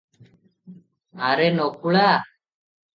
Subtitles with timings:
[1.29, 2.11] ଆରେ ନକୁଳା!